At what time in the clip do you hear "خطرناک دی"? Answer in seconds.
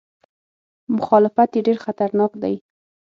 1.85-2.55